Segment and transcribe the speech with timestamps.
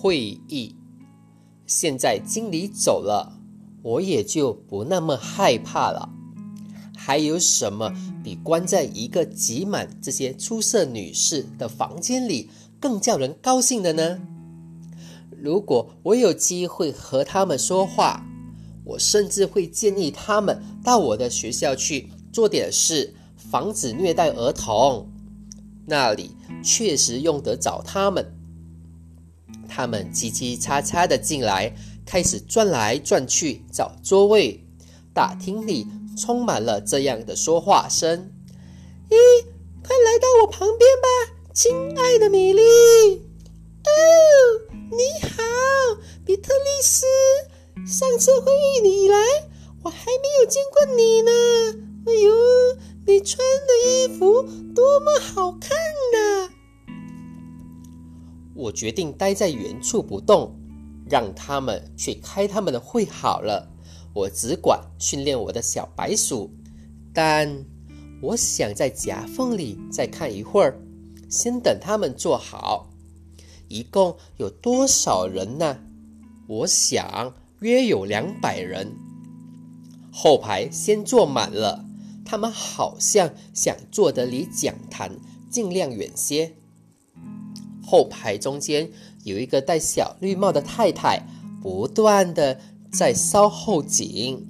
[0.00, 0.74] 会议。
[1.66, 3.38] 现在经理走了，
[3.82, 6.08] 我也就不那么害怕了。
[6.96, 7.92] 还有什么
[8.24, 12.48] 比关在一个挤满这些出色女士的房间里
[12.80, 14.18] 更叫人高兴的呢？
[15.36, 18.24] 如果我有机会和他们说话，
[18.86, 25.06] 我甚至会建议他们到我的学校去做点事，防止虐待儿童。
[25.84, 26.30] 那里
[26.62, 28.39] 确实用得着他们。
[29.68, 34.64] 他们叽叽喳喳的进来，开始转来转去找座位。
[35.12, 35.86] 大厅里
[36.16, 38.30] 充满了这样的说话声
[39.10, 39.16] ：“咦，
[39.82, 41.08] 快来到我旁边吧，
[41.52, 42.62] 亲爱的米莉。
[43.82, 43.90] ”“哦，
[44.90, 45.42] 你好，
[46.24, 47.06] 比特丽斯。
[47.86, 49.16] 上次会议以来，
[49.82, 51.30] 我还没有见过你呢。
[52.06, 52.32] 哎呦，
[53.06, 54.42] 你穿的衣服
[54.74, 55.69] 多么好看！”
[58.60, 60.54] 我决定待在原处不动，
[61.08, 63.66] 让他们去开他们的会好了。
[64.12, 66.50] 我只管训练我的小白鼠，
[67.14, 67.64] 但
[68.20, 70.78] 我想在夹缝里再看一会儿，
[71.30, 72.90] 先等他们坐好。
[73.68, 75.78] 一共有多少人呢？
[76.46, 78.92] 我想约有两百人。
[80.12, 81.84] 后排先坐满了，
[82.26, 86.56] 他们好像想坐得离讲坛尽量远些。
[87.90, 88.88] 后排中间
[89.24, 91.26] 有一个戴小绿帽的太太，
[91.60, 92.60] 不断的
[92.92, 94.46] 在搔后颈，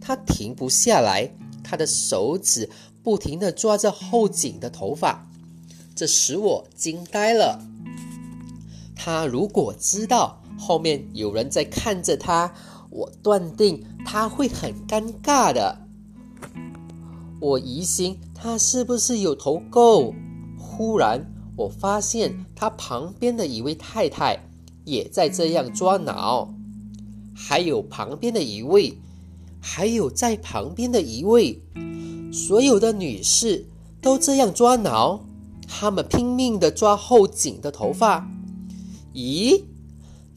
[0.00, 1.30] 她停不下来，
[1.62, 2.68] 她的手指
[3.04, 5.24] 不停的抓着后颈的头发，
[5.94, 7.64] 这使我惊呆了。
[8.96, 12.52] 她如果知道后面有人在看着她，
[12.90, 15.78] 我断定她会很尴尬的。
[17.40, 20.12] 我疑心她是不是有头垢。
[20.58, 21.24] 忽然。
[21.60, 24.48] 我发现他旁边的一位太太
[24.86, 26.54] 也在这样抓挠，
[27.34, 28.96] 还有旁边的一位，
[29.60, 31.60] 还有在旁边的一位，
[32.32, 33.66] 所有的女士
[34.00, 35.20] 都这样抓挠，
[35.68, 38.26] 她们拼命的抓后颈的头发。
[39.12, 39.62] 咦，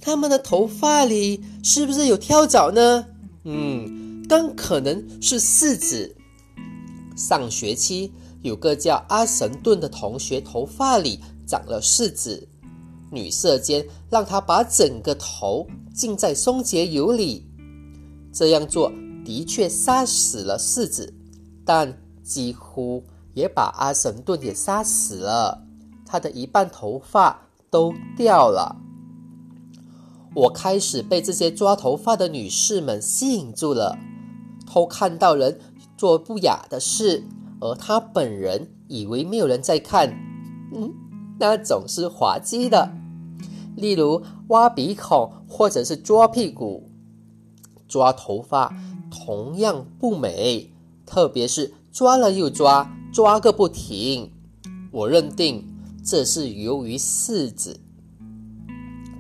[0.02, 3.06] 她们的头发里是不是有跳蚤呢？
[3.46, 6.18] 嗯，更可能是柿子。
[7.16, 8.12] 上学期。
[8.44, 12.48] 有个叫阿神顿的同学，头发里长了柿子。
[13.10, 17.48] 女色监让他把整个头浸在松节油里，
[18.32, 18.92] 这样做
[19.24, 21.14] 的确杀死了柿子，
[21.64, 23.04] 但几乎
[23.34, 25.64] 也把阿神顿也杀死了。
[26.06, 28.76] 他的一半头发都掉了。
[30.36, 33.98] 我开始被这些抓头发的女士们吸引住了，
[34.66, 35.60] 偷看到人
[35.96, 37.24] 做不雅的事。
[37.64, 40.10] 而他本人以为没有人在看，
[40.76, 40.94] 嗯，
[41.40, 42.92] 那总是滑稽的。
[43.78, 46.90] 例如挖鼻孔，或者是抓屁股、
[47.88, 48.76] 抓头发，
[49.10, 50.74] 同样不美。
[51.06, 54.30] 特别是抓了又抓，抓个不停。
[54.92, 55.66] 我认定
[56.04, 57.80] 这是由于柿子。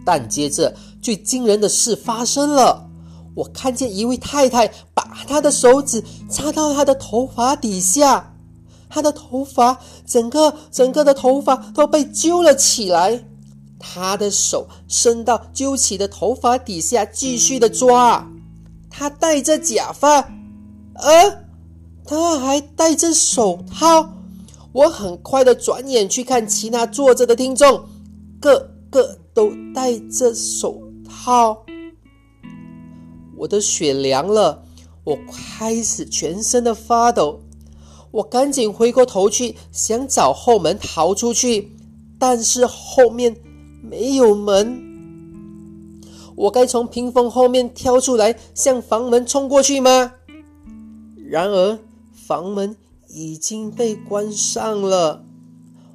[0.05, 2.89] 但接着最惊人的事发生了，
[3.35, 8.31] 我看见一位太太把她的手指插到她的头发底下。
[8.93, 13.25] 他的头发，整个整个的头发都被揪了起来。
[13.79, 18.29] 他的手伸到揪起的头发底下，继续的抓。
[18.91, 20.19] 他戴着假发，
[20.93, 21.43] 呃，
[22.05, 24.13] 他还戴着手套。
[24.73, 27.85] 我很快的转眼去看其他坐着的听众，
[28.39, 31.65] 个个都戴着手套。
[33.35, 34.63] 我的血凉了，
[35.03, 35.17] 我
[35.57, 37.39] 开始全身的发抖。
[38.13, 41.71] 我赶紧回过头去，想找后门逃出去，
[42.19, 43.35] 但是后面
[43.81, 44.79] 没有门。
[46.35, 50.13] 我该从屏风后面跳出来，向房门冲过去吗？
[51.27, 51.79] 然而
[52.11, 52.75] 房门
[53.09, 55.25] 已经被关上了。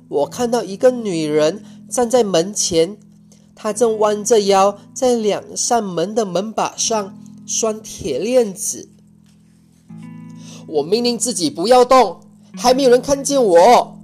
[0.08, 2.96] 我看到一个女人站在门前，
[3.54, 7.16] 她正弯着腰，在两扇门的门把上
[7.46, 8.88] 拴铁链子。
[10.68, 12.20] 我命令自己不要动，
[12.54, 13.98] 还没有人看见我。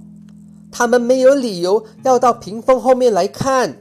[0.71, 3.77] 他们没有理由要到屏风后面来看。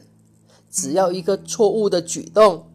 [0.71, 2.67] 只要一个错误的举动，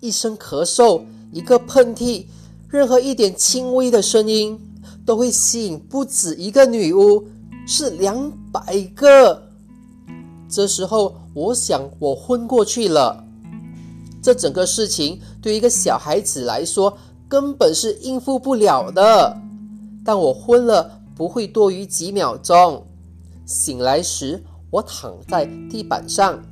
[0.00, 1.02] 一声咳嗽，
[1.32, 2.24] 一个喷嚏，
[2.68, 4.58] 任何一点轻微的声音，
[5.04, 7.24] 都会吸引不止一个女巫，
[7.66, 9.42] 是两百个。
[10.48, 13.24] 这时候，我想我昏过去了。
[14.22, 16.96] 这整个事情对一个小孩子来说，
[17.28, 19.36] 根本是应付不了的。
[20.12, 22.84] 但我昏了不会多于几秒钟，
[23.46, 26.42] 醒来时我躺在地板上，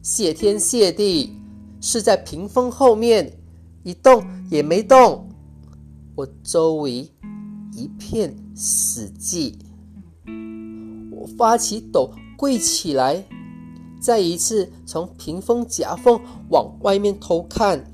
[0.00, 1.32] 谢天谢地，
[1.80, 3.36] 是在屏风后面，
[3.82, 5.28] 一动也没动。
[6.14, 7.10] 我周围
[7.72, 9.56] 一片死寂。
[11.10, 13.24] 我发起抖，跪起来，
[14.00, 17.92] 再一次从屏风夹缝往外面偷看。